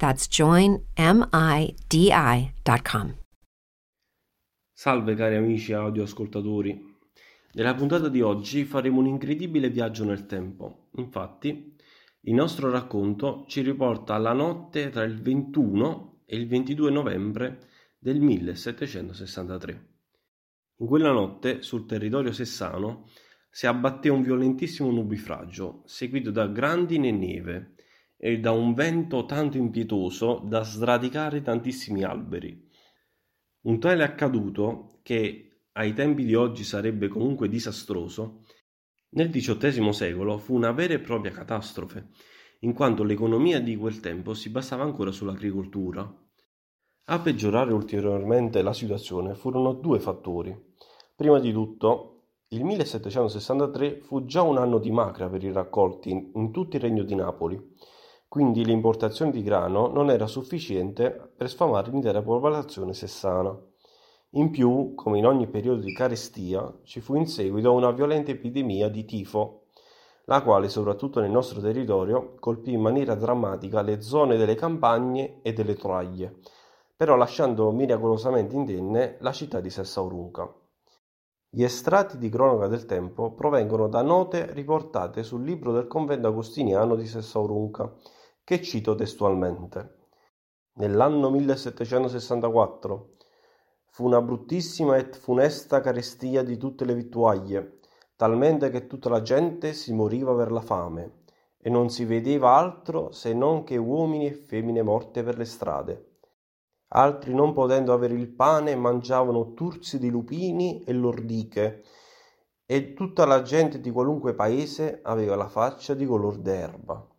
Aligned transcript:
That's 0.00 0.28
joinmidi.com. 0.28 0.88
Salve 4.72 5.14
cari 5.14 5.36
amici 5.36 5.74
audioascoltatori. 5.74 6.96
Nella 7.52 7.74
puntata 7.74 8.08
di 8.08 8.22
oggi 8.22 8.64
faremo 8.64 9.00
un 9.00 9.08
incredibile 9.08 9.68
viaggio 9.68 10.06
nel 10.06 10.24
tempo. 10.24 10.88
Infatti, 10.92 11.76
il 12.20 12.32
nostro 12.32 12.70
racconto 12.70 13.44
ci 13.46 13.60
riporta 13.60 14.14
alla 14.14 14.32
notte 14.32 14.88
tra 14.88 15.02
il 15.04 15.20
21 15.20 16.22
e 16.24 16.36
il 16.36 16.48
22 16.48 16.90
novembre 16.90 17.68
del 17.98 18.20
1763. 18.20 19.88
In 20.76 20.86
quella 20.86 21.12
notte, 21.12 21.60
sul 21.60 21.84
territorio 21.84 22.32
sessano, 22.32 23.06
si 23.50 23.66
abbatté 23.66 24.08
un 24.08 24.22
violentissimo 24.22 24.90
nubifragio, 24.90 25.82
seguito 25.84 26.30
da 26.30 26.46
grandine 26.46 27.08
e 27.08 27.12
neve 27.12 27.74
e 28.22 28.38
da 28.38 28.52
un 28.52 28.74
vento 28.74 29.24
tanto 29.24 29.56
impietoso 29.56 30.42
da 30.44 30.62
sradicare 30.62 31.40
tantissimi 31.40 32.04
alberi. 32.04 32.68
Un 33.62 33.80
tale 33.80 34.04
accaduto, 34.04 34.98
che 35.02 35.62
ai 35.72 35.94
tempi 35.94 36.26
di 36.26 36.34
oggi 36.34 36.62
sarebbe 36.62 37.08
comunque 37.08 37.48
disastroso, 37.48 38.44
nel 39.12 39.30
XVIII 39.30 39.92
secolo 39.94 40.36
fu 40.36 40.54
una 40.54 40.70
vera 40.72 40.92
e 40.92 41.00
propria 41.00 41.32
catastrofe, 41.32 42.08
in 42.60 42.74
quanto 42.74 43.04
l'economia 43.04 43.58
di 43.58 43.74
quel 43.74 44.00
tempo 44.00 44.34
si 44.34 44.50
basava 44.50 44.82
ancora 44.82 45.10
sull'agricoltura. 45.10 46.14
A 47.06 47.20
peggiorare 47.20 47.72
ulteriormente 47.72 48.60
la 48.60 48.74
situazione 48.74 49.34
furono 49.34 49.72
due 49.72 49.98
fattori. 49.98 50.54
Prima 51.16 51.38
di 51.38 51.52
tutto, 51.52 52.24
il 52.48 52.64
1763 52.64 54.00
fu 54.02 54.26
già 54.26 54.42
un 54.42 54.58
anno 54.58 54.78
di 54.78 54.90
macra 54.90 55.28
per 55.30 55.42
i 55.42 55.52
raccolti 55.52 56.10
in 56.34 56.52
tutto 56.52 56.76
il 56.76 56.82
regno 56.82 57.02
di 57.02 57.14
Napoli, 57.14 57.58
quindi 58.30 58.64
l'importazione 58.64 59.32
di 59.32 59.42
grano 59.42 59.88
non 59.88 60.08
era 60.08 60.28
sufficiente 60.28 61.32
per 61.36 61.48
sfamare 61.48 61.90
l'intera 61.90 62.22
popolazione 62.22 62.94
sessana. 62.94 63.52
In 64.34 64.50
più, 64.50 64.94
come 64.94 65.18
in 65.18 65.26
ogni 65.26 65.48
periodo 65.48 65.80
di 65.80 65.92
carestia, 65.92 66.72
ci 66.84 67.00
fu 67.00 67.16
in 67.16 67.26
seguito 67.26 67.72
una 67.72 67.90
violenta 67.90 68.30
epidemia 68.30 68.88
di 68.88 69.04
tifo, 69.04 69.64
la 70.26 70.42
quale, 70.42 70.68
soprattutto 70.68 71.18
nel 71.18 71.32
nostro 71.32 71.60
territorio, 71.60 72.36
colpì 72.38 72.70
in 72.70 72.80
maniera 72.80 73.16
drammatica 73.16 73.82
le 73.82 74.00
zone 74.00 74.36
delle 74.36 74.54
campagne 74.54 75.40
e 75.42 75.52
delle 75.52 75.74
troaglie, 75.74 76.36
però 76.96 77.16
lasciando 77.16 77.72
miracolosamente 77.72 78.54
indenne 78.54 79.16
la 79.22 79.32
città 79.32 79.58
di 79.58 79.70
Sessaurunca. 79.70 80.48
Gli 81.48 81.64
estratti 81.64 82.16
di 82.16 82.28
cronaca 82.28 82.68
del 82.68 82.86
tempo 82.86 83.32
provengono 83.32 83.88
da 83.88 84.02
note 84.02 84.52
riportate 84.52 85.24
sul 85.24 85.42
libro 85.42 85.72
del 85.72 85.88
convento 85.88 86.28
agostiniano 86.28 86.94
di 86.94 87.08
Sessaurunca, 87.08 87.92
che 88.50 88.60
cito 88.60 88.96
testualmente. 88.96 89.98
Nell'anno 90.78 91.30
1764 91.30 93.10
fu 93.86 94.04
una 94.04 94.20
bruttissima 94.20 94.96
e 94.96 95.04
funesta 95.12 95.80
carestia 95.80 96.42
di 96.42 96.56
tutte 96.56 96.84
le 96.84 96.96
vittuaglie, 96.96 97.78
talmente 98.16 98.68
che 98.70 98.88
tutta 98.88 99.08
la 99.08 99.22
gente 99.22 99.72
si 99.72 99.92
moriva 99.92 100.34
per 100.34 100.50
la 100.50 100.62
fame, 100.62 101.22
e 101.58 101.70
non 101.70 101.90
si 101.90 102.04
vedeva 102.04 102.56
altro 102.56 103.12
se 103.12 103.32
non 103.34 103.62
che 103.62 103.76
uomini 103.76 104.26
e 104.26 104.32
femmine 104.32 104.82
morte 104.82 105.22
per 105.22 105.38
le 105.38 105.44
strade. 105.44 106.16
Altri, 106.88 107.32
non 107.32 107.52
potendo 107.52 107.92
avere 107.92 108.14
il 108.14 108.30
pane, 108.30 108.74
mangiavano 108.74 109.54
turzi 109.54 109.96
di 110.00 110.10
lupini 110.10 110.82
e 110.82 110.92
lordiche, 110.92 111.84
e 112.66 112.94
tutta 112.94 113.24
la 113.26 113.42
gente 113.42 113.78
di 113.78 113.92
qualunque 113.92 114.34
paese 114.34 114.98
aveva 115.04 115.36
la 115.36 115.48
faccia 115.48 115.94
di 115.94 116.04
color 116.04 116.38
d'erba. 116.38 117.10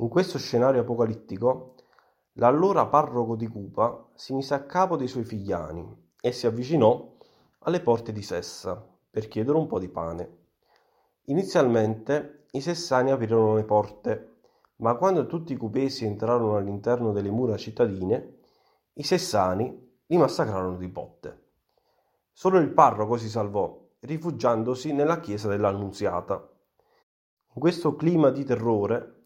In 0.00 0.08
questo 0.08 0.38
scenario 0.38 0.82
apocalittico, 0.82 1.74
l'allora 2.34 2.86
parroco 2.86 3.34
di 3.34 3.48
Cupa 3.48 4.10
si 4.14 4.32
mise 4.32 4.54
a 4.54 4.62
capo 4.62 4.96
dei 4.96 5.08
suoi 5.08 5.24
figliani 5.24 6.12
e 6.20 6.30
si 6.30 6.46
avvicinò 6.46 7.16
alle 7.60 7.80
porte 7.80 8.12
di 8.12 8.22
Sessa 8.22 8.80
per 9.10 9.26
chiedere 9.26 9.58
un 9.58 9.66
po' 9.66 9.80
di 9.80 9.88
pane. 9.88 10.36
Inizialmente 11.24 12.44
i 12.52 12.60
sessani 12.60 13.10
aprirono 13.10 13.56
le 13.56 13.64
porte, 13.64 14.36
ma 14.76 14.94
quando 14.94 15.26
tutti 15.26 15.52
i 15.52 15.56
cupesi 15.56 16.04
entrarono 16.04 16.54
all'interno 16.54 17.10
delle 17.10 17.30
mura 17.30 17.56
cittadine, 17.56 18.36
i 18.92 19.02
sessani 19.02 19.96
li 20.06 20.16
massacrarono 20.16 20.76
di 20.76 20.86
botte. 20.86 21.46
Solo 22.30 22.58
il 22.58 22.70
parroco 22.70 23.16
si 23.16 23.28
salvò, 23.28 23.76
rifugiandosi 23.98 24.92
nella 24.92 25.18
chiesa 25.18 25.48
dell'Annunziata. 25.48 26.48
In 27.54 27.60
questo 27.60 27.96
clima 27.96 28.30
di 28.30 28.44
terrore, 28.44 29.17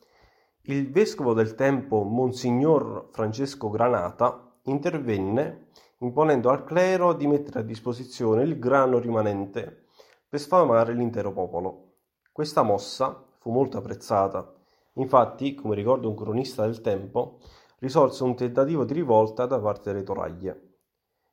il 0.67 0.93
vescovo 0.93 1.33
del 1.33 1.56
tempo 1.56 2.05
Monsignor 2.05 3.09
Francesco 3.11 3.69
Granata 3.69 4.61
intervenne 4.67 5.71
imponendo 5.99 6.50
al 6.50 6.62
clero 6.62 7.15
di 7.15 7.27
mettere 7.27 7.59
a 7.59 7.62
disposizione 7.65 8.45
il 8.45 8.61
grano 8.61 9.00
rimanente 9.00 9.87
per 10.28 10.39
sfamare 10.39 10.95
l'intero 10.95 11.33
popolo. 11.33 11.95
Questa 12.31 12.62
mossa 12.62 13.27
fu 13.41 13.50
molto 13.50 13.78
apprezzata. 13.78 14.55
Infatti, 14.95 15.55
come 15.56 15.75
ricorda 15.75 16.06
un 16.06 16.15
cronista 16.15 16.65
del 16.65 16.81
tempo, 16.81 17.41
risolse 17.81 18.23
un 18.23 18.37
tentativo 18.37 18.84
di 18.84 18.93
rivolta 18.93 19.47
da 19.47 19.59
parte 19.59 19.91
delle 19.93 20.05
toraglie. 20.05 20.77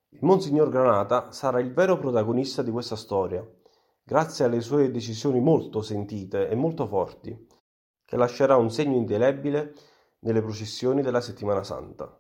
Il 0.09 0.19
Monsignor 0.23 0.69
Granata 0.69 1.31
sarà 1.31 1.59
il 1.59 1.72
vero 1.72 2.00
protagonista 2.00 2.63
di 2.63 2.72
questa 2.72 2.96
storia, 2.96 3.47
grazie 4.01 4.46
alle 4.46 4.61
sue 4.61 4.90
decisioni 4.90 5.40
molto 5.40 5.84
sentite 5.84 6.50
e 6.50 6.56
molto 6.56 6.88
forti, 6.88 7.47
che 8.09 8.18
lascerà 8.18 8.56
un 8.56 8.72
segno 8.72 8.97
indelebile 8.97 9.75
nelle 10.22 10.42
processioni 10.42 11.03
della 11.03 11.22
Settimana 11.22 11.64
Santa. 11.64 12.20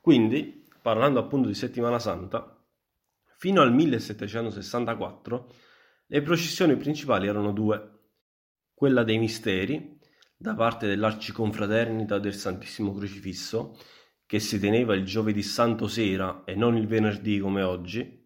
Quindi, 0.00 0.66
parlando 0.80 1.20
appunto 1.20 1.48
di 1.48 1.54
Settimana 1.54 1.98
Santa, 1.98 2.58
fino 3.36 3.60
al 3.60 3.74
1764 3.74 5.52
le 6.06 6.22
processioni 6.22 6.76
principali 6.76 7.26
erano 7.26 7.52
due, 7.52 7.90
quella 8.72 9.04
dei 9.04 9.18
misteri, 9.18 10.00
da 10.34 10.54
parte 10.54 10.86
dell'Arciconfraternita 10.86 12.18
del 12.18 12.34
Santissimo 12.34 12.94
Crocifisso, 12.94 13.78
che 14.24 14.40
si 14.40 14.58
teneva 14.58 14.94
il 14.94 15.04
giovedì 15.04 15.42
santo 15.42 15.88
sera 15.88 16.44
e 16.44 16.54
non 16.54 16.74
il 16.78 16.86
venerdì 16.86 17.38
come 17.38 17.60
oggi, 17.60 18.18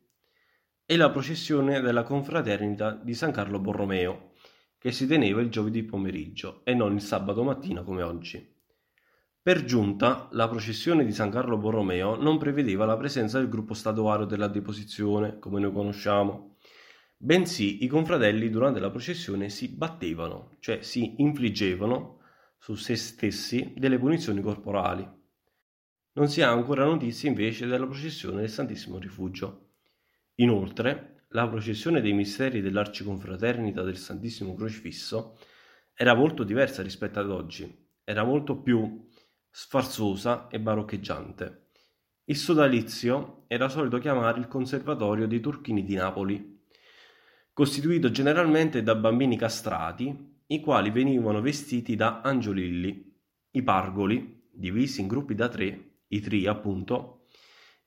e 0.86 0.96
la 0.96 1.10
processione 1.10 1.80
della 1.80 2.04
confraternita 2.04 2.92
di 2.92 3.12
San 3.12 3.32
Carlo 3.32 3.58
Borromeo, 3.58 4.25
che 4.86 4.92
si 4.92 5.08
teneva 5.08 5.40
il 5.40 5.50
giovedì 5.50 5.82
pomeriggio 5.82 6.60
e 6.62 6.72
non 6.72 6.94
il 6.94 7.00
sabato 7.00 7.42
mattina 7.42 7.82
come 7.82 8.02
oggi. 8.02 8.54
Per 9.42 9.64
giunta, 9.64 10.28
la 10.30 10.46
processione 10.46 11.04
di 11.04 11.10
San 11.10 11.28
Carlo 11.28 11.56
Borromeo 11.56 12.14
non 12.14 12.38
prevedeva 12.38 12.84
la 12.86 12.96
presenza 12.96 13.38
del 13.38 13.48
gruppo 13.48 13.74
statuario 13.74 14.26
della 14.26 14.46
deposizione, 14.46 15.40
come 15.40 15.58
noi 15.58 15.72
conosciamo, 15.72 16.58
bensì 17.16 17.82
i 17.82 17.88
confratelli 17.88 18.48
durante 18.48 18.78
la 18.78 18.90
processione 18.90 19.48
si 19.48 19.70
battevano, 19.70 20.56
cioè 20.60 20.82
si 20.82 21.20
infliggevano 21.20 22.20
su 22.56 22.76
se 22.76 22.94
stessi 22.94 23.74
delle 23.76 23.98
punizioni 23.98 24.40
corporali. 24.40 25.04
Non 26.12 26.28
si 26.28 26.42
ha 26.42 26.50
ancora 26.52 26.84
notizie 26.84 27.28
invece 27.28 27.66
della 27.66 27.86
processione 27.86 28.42
del 28.42 28.50
Santissimo 28.50 29.00
Rifugio. 29.00 29.70
Inoltre, 30.36 31.15
la 31.36 31.46
processione 31.48 32.00
dei 32.00 32.14
misteri 32.14 32.62
dell'Arciconfraternita 32.62 33.82
del 33.82 33.98
Santissimo 33.98 34.54
Crocifisso 34.54 35.38
era 35.92 36.14
molto 36.14 36.44
diversa 36.44 36.82
rispetto 36.82 37.20
ad 37.20 37.30
oggi, 37.30 37.90
era 38.04 38.24
molto 38.24 38.62
più 38.62 39.06
sfarzosa 39.50 40.48
e 40.48 40.58
baroccheggiante. 40.58 41.66
Il 42.24 42.36
sodalizio 42.36 43.44
era 43.48 43.68
solito 43.68 43.98
chiamare 43.98 44.38
il 44.38 44.48
Conservatorio 44.48 45.26
dei 45.26 45.40
Turchini 45.40 45.84
di 45.84 45.94
Napoli, 45.94 46.64
costituito 47.52 48.10
generalmente 48.10 48.82
da 48.82 48.94
bambini 48.94 49.36
castrati, 49.36 50.40
i 50.46 50.60
quali 50.60 50.90
venivano 50.90 51.42
vestiti 51.42 51.96
da 51.96 52.22
angiolilli. 52.22 53.14
I 53.50 53.62
pargoli, 53.62 54.48
divisi 54.50 55.02
in 55.02 55.06
gruppi 55.06 55.34
da 55.34 55.50
tre, 55.50 55.98
i 56.08 56.20
tri 56.20 56.46
appunto, 56.46 57.26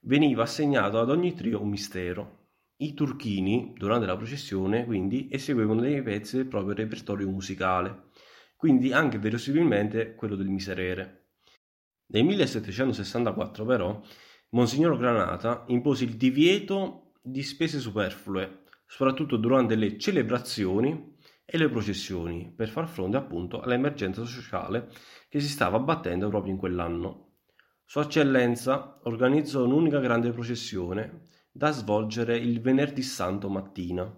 veniva 0.02 0.44
assegnato 0.44 1.00
ad 1.00 1.10
ogni 1.10 1.34
trio 1.34 1.60
un 1.60 1.70
mistero. 1.70 2.39
I 2.82 2.94
turchini, 2.94 3.74
durante 3.76 4.06
la 4.06 4.16
processione, 4.16 4.86
quindi, 4.86 5.28
eseguivano 5.30 5.82
dei 5.82 6.02
pezzi 6.02 6.38
del 6.38 6.48
proprio 6.48 6.76
repertorio 6.76 7.28
musicale, 7.28 8.04
quindi 8.56 8.94
anche 8.94 9.20
verosimilmente 9.20 10.16
quello 10.16 10.38
del 10.38 10.48
miserere. 10.48 11.32
Nel 12.08 12.24
1764 12.24 13.66
però 13.66 14.02
Monsignor 14.52 14.98
Granata 14.98 15.66
impose 15.68 16.06
il 16.06 16.16
divieto 16.16 17.12
di 17.22 17.44
spese 17.44 17.80
superflue, 17.80 18.64
soprattutto 18.86 19.36
durante 19.36 19.76
le 19.76 19.98
celebrazioni 19.98 21.18
e 21.44 21.58
le 21.58 21.68
processioni, 21.68 22.50
per 22.56 22.70
far 22.70 22.88
fronte 22.88 23.18
appunto 23.18 23.60
all'emergenza 23.60 24.24
sociale 24.24 24.90
che 25.28 25.42
si 25.42 25.50
stava 25.50 25.76
abbattendo 25.76 26.30
proprio 26.30 26.54
in 26.54 26.58
quell'anno. 26.58 27.34
Sua 27.84 28.04
Eccellenza 28.04 29.02
organizzò 29.04 29.66
un'unica 29.66 30.00
grande 30.00 30.32
processione 30.32 31.28
da 31.52 31.72
svolgere 31.72 32.38
il 32.38 32.62
venerdì 32.62 33.02
santo 33.02 33.50
mattina. 33.50 34.12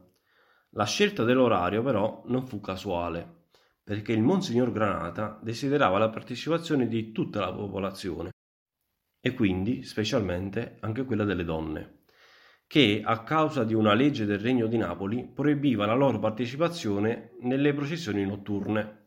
La 0.71 0.85
scelta 0.85 1.23
dell'orario 1.23 1.81
però 1.81 2.23
non 2.27 2.45
fu 2.45 2.59
casuale, 2.59 3.47
perché 3.83 4.13
il 4.13 4.21
Monsignor 4.21 4.71
Granata 4.71 5.39
desiderava 5.41 5.97
la 5.97 6.09
partecipazione 6.09 6.87
di 6.87 7.11
tutta 7.11 7.39
la 7.39 7.53
popolazione 7.53 8.29
e 9.23 9.33
quindi 9.33 9.83
specialmente 9.83 10.77
anche 10.79 11.05
quella 11.05 11.23
delle 11.23 11.43
donne, 11.43 12.03
che 12.65 13.01
a 13.03 13.23
causa 13.23 13.63
di 13.63 13.73
una 13.73 13.93
legge 13.93 14.25
del 14.25 14.39
Regno 14.39 14.67
di 14.67 14.77
Napoli 14.77 15.27
proibiva 15.27 15.85
la 15.85 15.93
loro 15.93 16.19
partecipazione 16.19 17.35
nelle 17.41 17.73
processioni 17.73 18.25
notturne. 18.25 18.99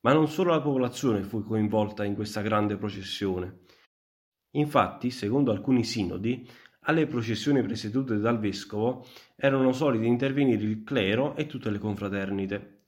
Ma 0.00 0.12
non 0.12 0.28
solo 0.28 0.52
la 0.52 0.60
popolazione 0.60 1.22
fu 1.22 1.42
coinvolta 1.42 2.04
in 2.04 2.14
questa 2.14 2.40
grande 2.40 2.76
processione. 2.76 3.64
Infatti, 4.52 5.10
secondo 5.10 5.50
alcuni 5.50 5.84
sinodi, 5.84 6.48
alle 6.86 7.06
processioni 7.06 7.62
presiedute 7.62 8.18
dal 8.18 8.38
vescovo 8.38 9.06
erano 9.36 9.72
soliti 9.72 10.06
intervenire 10.06 10.62
il 10.62 10.82
clero 10.82 11.36
e 11.36 11.46
tutte 11.46 11.70
le 11.70 11.78
confraternite. 11.78 12.82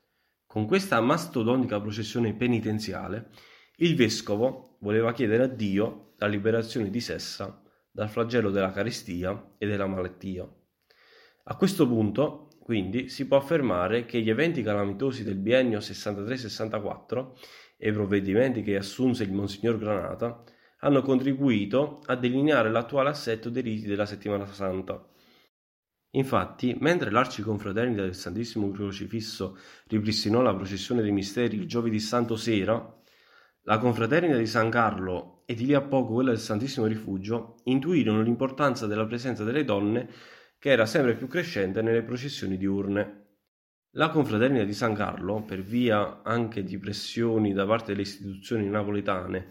Con 0.47 0.67
questa 0.67 1.01
mastodontica 1.01 1.81
processione 1.81 2.35
penitenziale, 2.35 3.31
il 3.77 3.95
vescovo 3.95 4.77
voleva 4.81 5.13
chiedere 5.13 5.45
a 5.45 5.49
Dio 5.49 6.15
la 6.19 6.27
liberazione 6.27 6.91
di 6.91 7.01
Sessa 7.01 7.63
dal 7.91 8.09
flagello 8.09 8.51
della 8.51 8.71
carestia 8.71 9.55
e 9.59 9.67
della 9.67 9.87
malattia. 9.87 10.49
A 11.45 11.57
questo 11.57 11.87
punto, 11.87 12.49
quindi, 12.61 13.09
si 13.09 13.27
può 13.27 13.37
affermare 13.37 14.05
che 14.05 14.21
gli 14.21 14.31
eventi 14.31 14.63
calamitosi 14.63 15.25
del 15.25 15.37
biennio 15.37 15.79
63-64 15.79 17.33
e 17.77 17.89
i 17.89 17.93
provvedimenti 17.93 18.63
che 18.63 18.77
assunse 18.77 19.25
il 19.25 19.33
Monsignor 19.33 19.79
Granata 19.79 20.45
hanno 20.81 21.03
contribuito 21.03 22.01
a 22.07 22.15
delineare 22.15 22.71
l'attuale 22.71 23.09
assetto 23.09 23.51
dei 23.51 23.63
riti 23.63 23.87
della 23.87 24.07
Settimana 24.07 24.47
Santa. 24.47 25.05
Infatti, 26.13 26.77
mentre 26.81 27.11
l'Arciconfraternita 27.11 28.03
del 28.03 28.15
Santissimo 28.15 28.71
Crocifisso 28.71 29.59
ripristinò 29.89 30.41
la 30.41 30.55
processione 30.55 31.03
dei 31.03 31.13
misteri 31.13 31.57
il 31.57 31.67
giovedì 31.67 32.01
santo 32.01 32.37
sera, 32.37 32.97
la 33.63 33.79
Confraternita 33.79 34.37
di 34.37 34.47
San 34.47 34.71
Carlo 34.71 35.43
e 35.45 35.55
di 35.55 35.67
lì 35.67 35.75
a 35.75 35.83
poco 35.83 36.15
quella 36.15 36.31
del 36.31 36.39
Santissimo 36.39 36.87
Rifugio 36.87 37.57
intuirono 37.65 38.23
l'importanza 38.23 38.87
della 38.87 39.05
presenza 39.07 39.45
delle 39.45 39.65
donne 39.65 40.09
che 40.59 40.71
era 40.71 40.87
sempre 40.87 41.15
più 41.17 41.27
crescente 41.27 41.83
nelle 41.83 42.03
processioni 42.03 42.57
diurne. 42.57 43.27
La 43.93 44.09
Confraternita 44.09 44.65
di 44.65 44.73
San 44.73 44.95
Carlo, 44.95 45.43
per 45.43 45.61
via 45.61 46.23
anche 46.23 46.63
di 46.63 46.79
pressioni 46.79 47.53
da 47.53 47.67
parte 47.67 47.91
delle 47.91 48.03
istituzioni 48.03 48.67
napoletane 48.69 49.51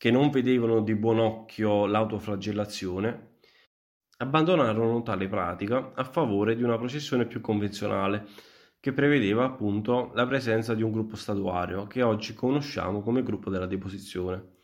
che 0.00 0.10
non 0.10 0.30
vedevano 0.30 0.80
di 0.80 0.94
buon 0.94 1.18
occhio 1.18 1.84
l'autoflagellazione, 1.84 3.40
abbandonarono 4.16 5.02
tale 5.02 5.28
pratica 5.28 5.92
a 5.94 6.04
favore 6.04 6.56
di 6.56 6.62
una 6.62 6.78
processione 6.78 7.26
più 7.26 7.42
convenzionale, 7.42 8.26
che 8.80 8.94
prevedeva 8.94 9.44
appunto 9.44 10.10
la 10.14 10.26
presenza 10.26 10.72
di 10.72 10.82
un 10.82 10.90
gruppo 10.90 11.16
statuario 11.16 11.86
che 11.86 12.00
oggi 12.00 12.32
conosciamo 12.32 13.02
come 13.02 13.22
gruppo 13.22 13.50
della 13.50 13.66
deposizione. 13.66 14.60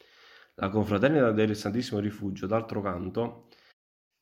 La 0.54 0.70
confraternita 0.70 1.32
del 1.32 1.54
Santissimo 1.54 2.00
Rifugio, 2.00 2.46
d'altro 2.46 2.80
canto, 2.80 3.48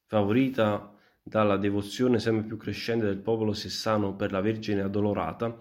favorita 0.09 0.93
dalla 1.23 1.59
devozione 1.59 2.19
sempre 2.19 2.45
più 2.45 2.57
crescente 2.57 3.07
del 3.07 3.21
popolo 3.21 3.53
sessano 3.53 4.17
per 4.17 4.33
la 4.33 4.41
Vergine 4.41 4.81
Addolorata, 4.81 5.61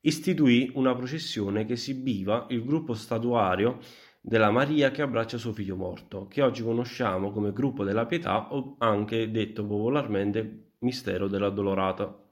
istituì 0.00 0.72
una 0.76 0.94
processione 0.94 1.66
che 1.66 1.74
esibiva 1.74 2.46
il 2.48 2.64
gruppo 2.64 2.94
statuario 2.94 3.80
della 4.26 4.50
Maria 4.50 4.90
che 4.90 5.02
abbraccia 5.02 5.36
suo 5.36 5.52
figlio 5.52 5.76
morto, 5.76 6.26
che 6.28 6.40
oggi 6.40 6.62
conosciamo 6.62 7.30
come 7.30 7.52
gruppo 7.52 7.84
della 7.84 8.06
pietà 8.06 8.54
o 8.54 8.76
anche 8.78 9.30
detto 9.30 9.66
popolarmente 9.66 10.70
mistero 10.78 11.28
della 11.28 11.50
Dolorata. 11.50 12.22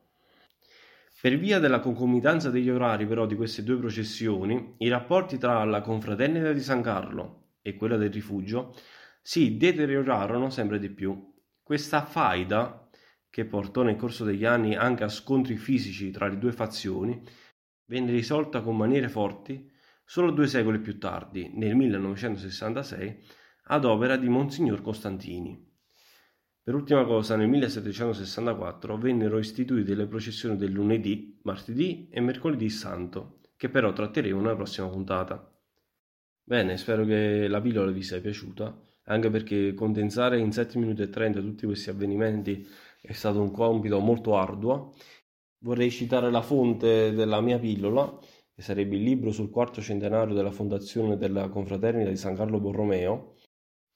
Per 1.20 1.38
via 1.38 1.58
della 1.58 1.80
concomitanza 1.80 2.48
degli 2.48 2.70
orari 2.70 3.06
però 3.06 3.26
di 3.26 3.34
queste 3.34 3.62
due 3.62 3.76
processioni, 3.76 4.76
i 4.78 4.88
rapporti 4.88 5.36
tra 5.36 5.62
la 5.64 5.82
confraternita 5.82 6.52
di 6.52 6.62
San 6.62 6.80
Carlo 6.80 7.56
e 7.60 7.76
quella 7.76 7.98
del 7.98 8.10
rifugio 8.10 8.74
si 9.20 9.58
deteriorarono 9.58 10.48
sempre 10.48 10.78
di 10.78 10.88
più. 10.88 11.30
Questa 11.62 12.06
faida, 12.06 12.88
che 13.28 13.44
portò 13.44 13.82
nel 13.82 13.96
corso 13.96 14.24
degli 14.24 14.46
anni 14.46 14.74
anche 14.74 15.04
a 15.04 15.08
scontri 15.08 15.56
fisici 15.56 16.10
tra 16.10 16.26
le 16.26 16.38
due 16.38 16.52
fazioni, 16.52 17.22
venne 17.84 18.12
risolta 18.12 18.62
con 18.62 18.78
maniere 18.78 19.10
forti 19.10 19.68
solo 20.12 20.30
due 20.30 20.46
secoli 20.46 20.78
più 20.78 20.98
tardi, 20.98 21.52
nel 21.54 21.74
1966, 21.74 23.16
ad 23.68 23.86
opera 23.86 24.18
di 24.18 24.28
Monsignor 24.28 24.82
Costantini. 24.82 25.58
Per 26.62 26.74
ultima 26.74 27.06
cosa, 27.06 27.34
nel 27.34 27.48
1764 27.48 28.98
vennero 28.98 29.38
istituite 29.38 29.94
le 29.94 30.06
processioni 30.06 30.58
del 30.58 30.70
lunedì, 30.70 31.40
martedì 31.44 32.10
e 32.10 32.20
mercoledì 32.20 32.68
santo, 32.68 33.38
che 33.56 33.70
però 33.70 33.94
tratteremo 33.94 34.38
nella 34.38 34.54
prossima 34.54 34.86
puntata. 34.88 35.50
Bene, 36.42 36.76
spero 36.76 37.06
che 37.06 37.48
la 37.48 37.62
pillola 37.62 37.90
vi 37.90 38.02
sia 38.02 38.20
piaciuta, 38.20 38.78
anche 39.04 39.30
perché 39.30 39.72
condensare 39.72 40.38
in 40.38 40.52
7 40.52 40.78
minuti 40.78 41.00
e 41.00 41.08
30 41.08 41.40
tutti 41.40 41.64
questi 41.64 41.88
avvenimenti 41.88 42.68
è 43.00 43.12
stato 43.12 43.40
un 43.40 43.50
compito 43.50 43.98
molto 43.98 44.36
arduo. 44.36 44.92
Vorrei 45.60 45.90
citare 45.90 46.30
la 46.30 46.42
fonte 46.42 47.14
della 47.14 47.40
mia 47.40 47.58
pillola, 47.58 48.18
che 48.54 48.62
sarebbe 48.62 48.96
il 48.96 49.02
libro 49.02 49.32
sul 49.32 49.50
quarto 49.50 49.80
centenario 49.80 50.34
della 50.34 50.50
fondazione 50.50 51.16
della 51.16 51.48
confraternita 51.48 52.10
di 52.10 52.16
San 52.16 52.36
Carlo 52.36 52.60
Borromeo. 52.60 53.36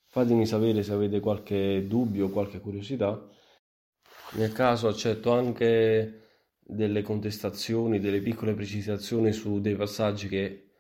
Fatemi 0.09 0.47
sapere 0.47 0.83
se 0.83 0.93
avete 0.93 1.21
qualche 1.21 1.87
dubbio 1.87 2.27
o 2.27 2.31
qualche 2.31 2.61
curiosità. 2.61 3.29
Nel 4.33 4.53
caso 4.53 4.89
accetto 4.89 5.33
anche 5.33 6.23
delle 6.59 7.03
contestazioni, 7.03 8.01
delle 8.01 8.21
piccole 8.21 8.55
precisazioni 8.55 9.33
su 9.33 9.61
dei 9.61 9.77
passaggi 9.77 10.29
che 10.29 10.71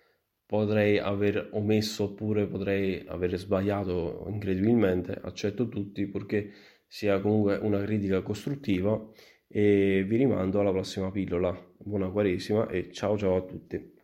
potrei 0.46 0.98
aver 0.98 1.50
omesso 1.52 2.04
oppure 2.04 2.46
potrei 2.46 3.04
aver 3.06 3.36
sbagliato 3.36 4.24
incredibilmente. 4.28 5.12
Accetto 5.12 5.68
tutti 5.68 6.06
purché 6.06 6.50
sia 6.86 7.20
comunque 7.20 7.56
una 7.56 7.82
critica 7.82 8.22
costruttiva 8.22 9.12
e 9.48 10.04
vi 10.06 10.16
rimando 10.16 10.60
alla 10.60 10.72
prossima 10.72 11.10
pillola. 11.10 11.56
Buona 11.78 12.08
Quaresima 12.08 12.68
e 12.68 12.90
ciao 12.92 13.16
ciao 13.16 13.36
a 13.36 13.42
tutti. 13.42 13.94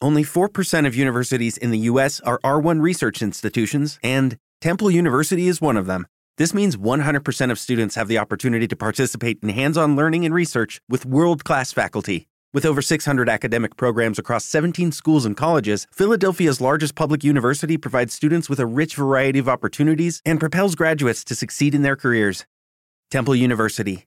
Only 0.00 0.24
4% 0.24 0.86
of 0.86 0.96
universities 0.96 1.56
in 1.56 1.70
the 1.70 1.88
US 1.88 2.20
are 2.20 2.38
R1 2.42 2.80
research 2.80 3.22
institutions 3.22 3.98
and 4.02 4.36
Temple 4.60 4.90
University 4.90 5.48
is 5.48 5.60
one 5.60 5.76
of 5.76 5.86
them. 5.86 6.06
This 6.38 6.54
means 6.54 6.76
100% 6.76 7.50
of 7.50 7.58
students 7.58 7.94
have 7.94 8.08
the 8.08 8.18
opportunity 8.18 8.66
to 8.66 8.76
participate 8.76 9.38
in 9.42 9.50
hands-on 9.50 9.96
learning 9.96 10.24
and 10.24 10.34
research 10.34 10.80
with 10.88 11.04
world-class 11.04 11.72
faculty. 11.72 12.26
With 12.54 12.64
over 12.64 12.82
600 12.82 13.28
academic 13.28 13.76
programs 13.76 14.18
across 14.18 14.44
17 14.44 14.92
schools 14.92 15.24
and 15.24 15.36
colleges, 15.36 15.86
Philadelphia's 15.92 16.60
largest 16.60 16.94
public 16.94 17.22
university 17.22 17.76
provides 17.76 18.12
students 18.12 18.48
with 18.48 18.60
a 18.60 18.66
rich 18.66 18.94
variety 18.94 19.38
of 19.38 19.48
opportunities 19.48 20.20
and 20.24 20.40
propels 20.40 20.74
graduates 20.74 21.24
to 21.24 21.34
succeed 21.34 21.74
in 21.74 21.82
their 21.82 21.96
careers. 21.96 22.44
Temple 23.10 23.36
University. 23.36 24.06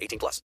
18 0.00 0.18
plus. 0.18 0.42